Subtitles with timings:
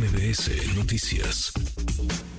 [0.00, 1.52] MBS Noticias.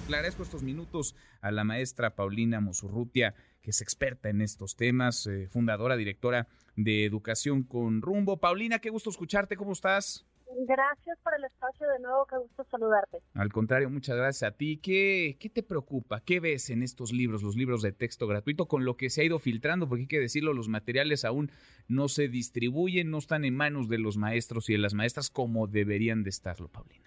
[0.10, 5.28] Le agradezco estos minutos a la maestra Paulina Mosurrutia, que es experta en estos temas,
[5.28, 8.38] eh, fundadora, directora de Educación con Rumbo.
[8.38, 10.26] Paulina, qué gusto escucharte, ¿cómo estás?
[10.68, 13.20] Gracias por el espacio de nuevo, qué gusto saludarte.
[13.36, 14.78] Al contrario, muchas gracias a ti.
[14.78, 16.22] ¿Qué, ¿Qué te preocupa?
[16.22, 19.24] ¿Qué ves en estos libros, los libros de texto gratuito, con lo que se ha
[19.24, 19.88] ido filtrando?
[19.88, 21.52] Porque hay que decirlo, los materiales aún
[21.88, 25.68] no se distribuyen, no están en manos de los maestros y de las maestras como
[25.68, 27.01] deberían de estarlo, Paulina.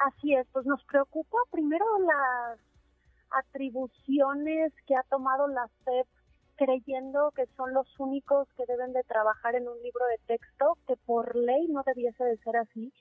[0.00, 2.58] Así es, pues nos preocupa primero las
[3.30, 6.06] atribuciones que ha tomado la SEP
[6.56, 10.96] creyendo que son los únicos que deben de trabajar en un libro de texto, que
[10.96, 12.94] por ley no debiese de ser así.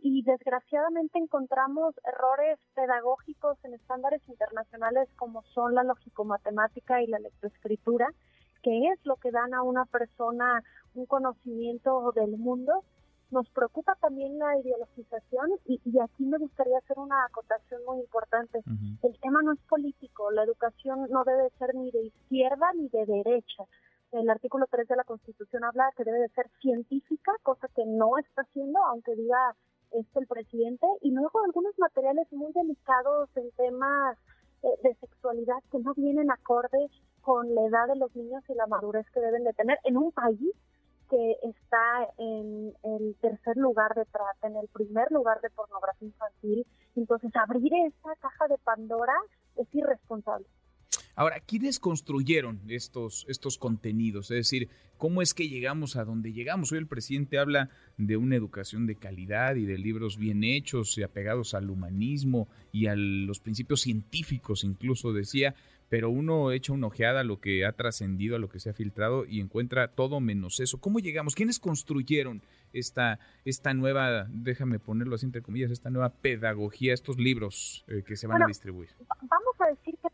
[0.00, 8.08] Y desgraciadamente encontramos errores pedagógicos en estándares internacionales como son la lógico-matemática y la lectoescritura,
[8.62, 10.62] que es lo que dan a una persona
[10.94, 12.84] un conocimiento del mundo
[13.32, 18.60] nos preocupa también la ideologización y, aquí me gustaría hacer una acotación muy importante.
[19.02, 23.06] El tema no es político, la educación no debe ser ni de izquierda ni de
[23.06, 23.64] derecha.
[24.12, 28.18] El artículo 3 de la Constitución habla que debe de ser científica, cosa que no
[28.18, 29.56] está haciendo, aunque diga
[29.92, 34.18] esto el presidente, y luego algunos materiales muy delicados en temas
[34.62, 36.88] eh, de sexualidad que no vienen acorde
[37.22, 40.12] con la edad de los niños y la madurez que deben de tener en un
[40.12, 40.52] país
[41.12, 46.66] que está en el tercer lugar de trata, en el primer lugar de pornografía infantil.
[46.96, 49.12] Entonces, abrir esa caja de Pandora
[49.56, 50.46] es irresponsable.
[51.14, 54.30] Ahora, ¿quiénes construyeron estos, estos contenidos?
[54.30, 56.72] Es decir, ¿cómo es que llegamos a donde llegamos?
[56.72, 61.02] Hoy el presidente habla de una educación de calidad y de libros bien hechos y
[61.02, 65.54] apegados al humanismo y a los principios científicos, incluso decía,
[65.90, 68.72] pero uno echa una ojeada a lo que ha trascendido, a lo que se ha
[68.72, 70.80] filtrado y encuentra todo menos eso.
[70.80, 71.34] ¿Cómo llegamos?
[71.34, 72.40] ¿Quiénes construyeron
[72.72, 78.16] esta, esta nueva, déjame ponerlo así entre comillas, esta nueva pedagogía, estos libros eh, que
[78.16, 78.88] se van a distribuir?
[79.20, 80.08] Vamos a decir que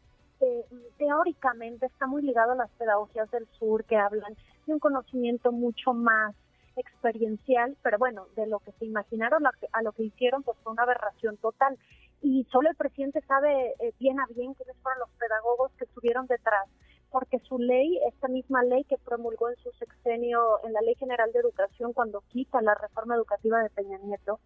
[0.99, 4.37] teóricamente está muy ligado a las pedagogías del sur que hablan
[4.67, 6.35] de un conocimiento mucho más
[6.77, 10.85] experiencial, pero bueno, de lo que se imaginaron a lo que hicieron, pues fue una
[10.85, 11.77] aberración total.
[12.23, 16.27] Y solo el presidente sabe eh, bien a bien quiénes fueron los pedagogos que estuvieron
[16.27, 16.69] detrás,
[17.11, 21.31] porque su ley, esta misma ley que promulgó en su sexenio, en la Ley General
[21.33, 24.41] de Educación, cuando quita la reforma educativa de Peña Nieto,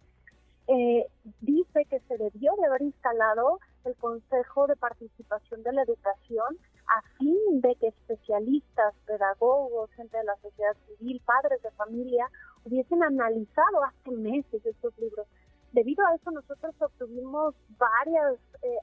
[0.67, 1.07] eh,
[1.41, 6.57] dice que se debió de haber instalado el Consejo de Participación de la Educación
[6.87, 12.29] a fin de que especialistas, pedagogos, gente de la sociedad civil, padres de familia,
[12.65, 15.27] hubiesen analizado hace meses estos libros.
[15.71, 18.77] Debido a eso nosotros obtuvimos varias eh,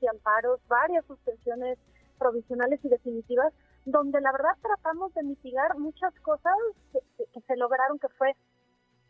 [0.00, 1.78] de amparos, varias suspensiones
[2.18, 3.52] provisionales y definitivas,
[3.84, 6.54] donde la verdad tratamos de mitigar muchas cosas
[6.92, 7.00] que,
[7.40, 8.34] se lograron, que fue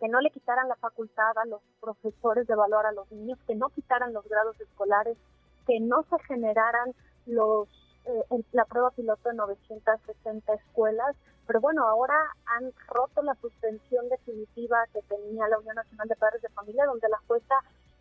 [0.01, 3.55] que no le quitaran la facultad a los profesores de valor a los niños, que
[3.55, 5.17] no quitaran los grados escolares,
[5.67, 6.95] que no se generaran
[7.27, 7.69] los
[8.07, 12.15] eh, la prueba piloto de 960 escuelas, pero bueno, ahora
[12.47, 17.09] han roto la suspensión definitiva que tenía la Unión Nacional de Padres de Familia, donde
[17.09, 17.55] la jueza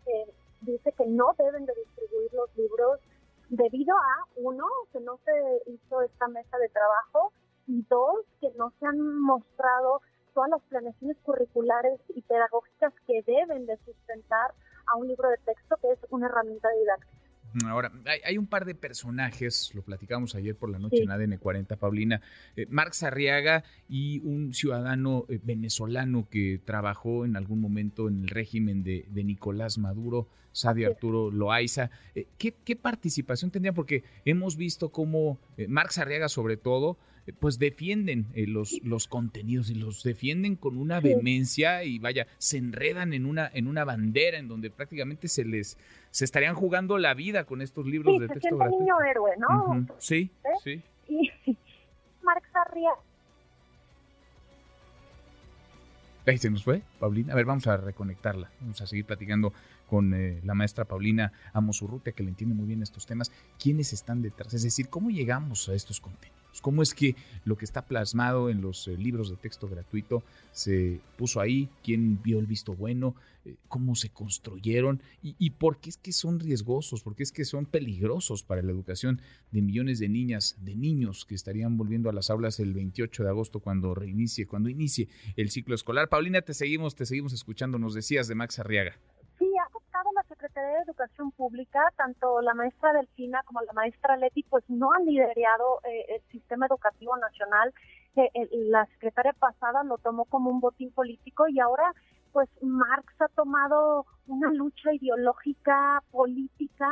[0.06, 3.00] eh, dice que no deben de distribuir los libros
[3.48, 7.32] debido a, uno, que no se hizo esta mesa de trabajo
[7.66, 10.02] y dos, que no se han mostrado
[10.36, 14.52] todas las planeaciones curriculares y pedagógicas que deben de sustentar
[14.86, 17.16] a un libro de texto que es una herramienta didáctica.
[17.64, 17.90] Ahora,
[18.22, 22.20] hay, un par de personajes, lo platicamos ayer por la noche en ADN 40, Paulina,
[22.54, 28.28] eh, Marx Arriaga y un ciudadano eh, venezolano que trabajó en algún momento en el
[28.28, 31.90] régimen de, Nicolás Maduro, Sadi Arturo Loaiza.
[32.14, 33.72] Eh, ¿qué, ¿qué, participación tendría?
[33.72, 36.98] Porque hemos visto cómo Marx Arriaga, sobre todo,
[37.32, 42.58] pues defienden eh, los, los contenidos y los defienden con una vehemencia y vaya, se
[42.58, 45.78] enredan en una, en una bandera en donde prácticamente se les,
[46.10, 48.80] se estarían jugando la vida con estos libros de texto gratuito.
[48.80, 49.86] niño héroe, ¿no?
[49.98, 50.30] Sí,
[50.62, 50.82] sí.
[51.08, 51.30] Y
[52.22, 52.96] Marx Arriaga
[56.26, 57.32] Ahí se nos fue, Paulina.
[57.32, 58.50] A ver, vamos a reconectarla.
[58.60, 59.52] Vamos a seguir platicando
[59.86, 63.30] con eh, la maestra Paulina Amosurrutia, que le entiende muy bien estos temas.
[63.60, 64.52] ¿Quiénes están detrás?
[64.52, 66.45] Es decir, ¿cómo llegamos a estos contenidos?
[66.60, 67.14] ¿Cómo es que
[67.44, 70.22] lo que está plasmado en los eh, libros de texto gratuito
[70.52, 71.68] se puso ahí?
[71.82, 73.14] ¿Quién vio el visto bueno?
[73.44, 75.00] Eh, ¿Cómo se construyeron?
[75.22, 77.02] ¿Y, por qué es que son riesgosos?
[77.02, 79.20] ¿Por qué es que son peligrosos para la educación
[79.52, 83.28] de millones de niñas, de niños que estarían volviendo a las aulas el 28 de
[83.28, 86.08] agosto cuando reinicie, cuando inicie el ciclo escolar?
[86.08, 87.78] Paulina, te seguimos, te seguimos escuchando.
[87.78, 88.96] Nos decías de Max Arriaga.
[90.60, 95.80] De Educación Pública, tanto la maestra Delfina como la maestra Leti, pues no han liderado
[95.84, 97.74] eh, el sistema educativo nacional.
[98.16, 101.92] Eh, la secretaria pasada lo tomó como un botín político y ahora
[102.32, 106.88] pues Marx ha tomado una lucha ideológica, política,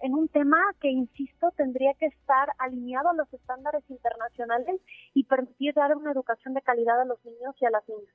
[0.00, 4.80] en un tema que, insisto, tendría que estar alineado a los estándares internacionales
[5.14, 8.14] y permitir dar una educación de calidad a los niños y a las niñas.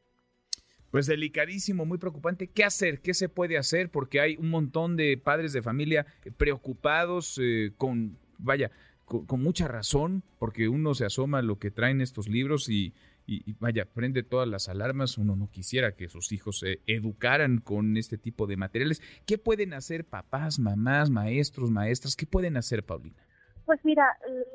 [0.92, 2.48] Pues delicadísimo, muy preocupante.
[2.48, 3.00] ¿Qué hacer?
[3.00, 3.90] ¿Qué se puede hacer?
[3.90, 6.06] Porque hay un montón de padres de familia
[6.36, 8.72] preocupados eh, con, vaya,
[9.06, 12.94] con, mucha razón, porque uno se asoma a lo que traen estos libros y,
[13.26, 15.18] y, vaya, prende todas las alarmas.
[15.18, 19.02] Uno no quisiera que sus hijos se educaran con este tipo de materiales.
[19.26, 22.18] ¿Qué pueden hacer papás, mamás, maestros, maestras?
[22.18, 23.24] ¿Qué pueden hacer, Paulina?
[23.66, 24.06] Pues mira,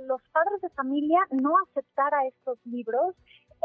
[0.06, 3.14] los padres de familia no aceptar a estos libros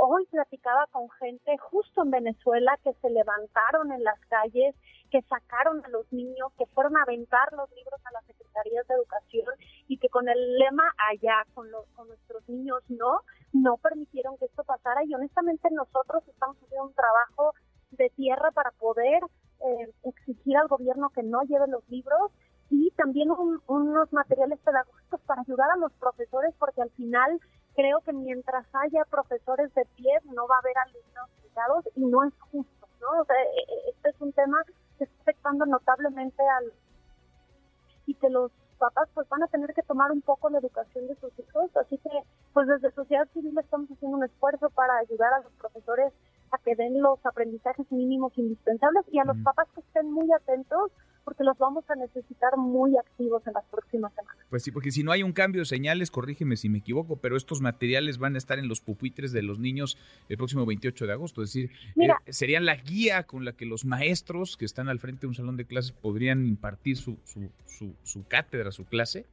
[0.03, 4.73] Hoy platicaba con gente justo en Venezuela que se levantaron en las calles,
[5.11, 8.95] que sacaron a los niños, que fueron a aventar los libros a las secretarías de
[8.95, 9.45] educación
[9.87, 13.19] y que con el lema allá, con, los, con nuestros niños no,
[13.53, 15.03] no permitieron que esto pasara.
[15.03, 17.53] Y honestamente nosotros estamos haciendo un trabajo
[17.91, 19.21] de tierra para poder
[19.59, 22.31] eh, exigir al gobierno que no lleve los libros
[22.71, 23.29] y también
[23.67, 27.39] unos materiales pedagógicos para ayudar a los profesores porque al final
[27.81, 32.23] creo que mientras haya profesores de pie no va a haber alumnos sentados y no
[32.23, 33.21] es justo, ¿no?
[33.21, 34.57] O sea, e, e, este es un tema
[34.97, 36.71] que está afectando notablemente al
[38.05, 41.15] y que los papás pues van a tener que tomar un poco la educación de
[41.15, 42.09] sus hijos, así que
[42.53, 46.13] pues desde sociedad civil estamos haciendo un esfuerzo para ayudar a los profesores
[46.51, 50.91] a que den los aprendizajes mínimos indispensables y a los papás que estén muy atentos
[51.23, 54.45] porque los vamos a necesitar muy activos en las próximas semanas.
[54.49, 57.37] Pues sí, porque si no hay un cambio de señales, corrígeme si me equivoco, pero
[57.37, 59.97] estos materiales van a estar en los pupitres de los niños
[60.29, 63.85] el próximo 28 de agosto, es decir, eh, serían la guía con la que los
[63.85, 67.49] maestros que están al frente de un salón de clases podrían impartir su, su,
[68.03, 69.25] su, cátedra, su clase.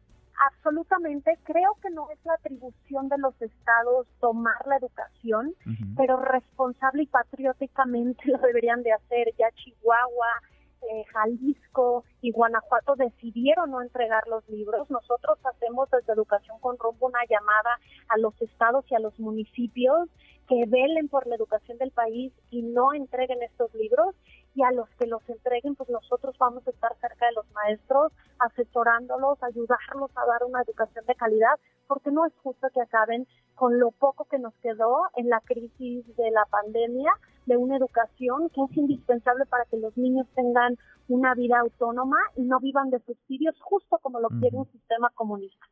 [0.53, 5.55] Absolutamente, creo que no es la atribución de los estados tomar la educación,
[5.97, 9.35] pero responsable y patrióticamente lo deberían de hacer.
[9.39, 10.43] Ya Chihuahua,
[10.83, 14.89] eh, Jalisco y Guanajuato decidieron no entregar los libros.
[14.91, 17.79] Nosotros hacemos desde Educación con Rumbo una llamada
[18.09, 20.09] a los estados y a los municipios
[20.49, 24.15] que velen por la educación del país y no entreguen estos libros
[24.55, 28.13] y a los que los entreguen, pues nosotros vamos a estar cerca de los maestros,
[28.39, 33.79] asesorándolos, ayudarlos a dar una educación de calidad, porque no es justo que acaben con
[33.79, 37.11] lo poco que nos quedó en la crisis de la pandemia,
[37.47, 40.77] de una educación que es indispensable para que los niños tengan
[41.09, 45.67] una vida autónoma y no vivan de subsidios, justo como lo quiere un sistema comunista.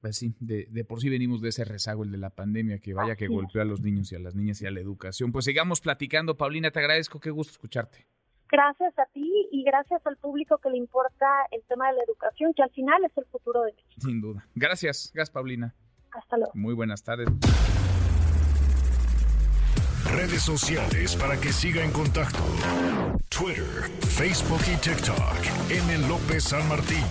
[0.00, 3.14] Pues sí, de, por sí venimos de ese rezago, el de la pandemia, que vaya
[3.14, 5.32] que golpeó a los niños y a las niñas y a la educación.
[5.32, 8.06] Pues sigamos platicando, Paulina, te agradezco, qué gusto escucharte.
[8.50, 12.52] Gracias a ti y gracias al público que le importa el tema de la educación,
[12.54, 14.00] que al final es el futuro de México.
[14.00, 14.44] Sin duda.
[14.54, 15.74] Gracias, gracias Paulina.
[16.12, 16.52] Hasta luego.
[16.54, 17.28] Muy buenas tardes.
[20.12, 22.42] Redes sociales para que siga en contacto:
[23.28, 25.70] Twitter, Facebook y TikTok.
[25.70, 26.08] M.
[26.08, 27.04] López San Martín.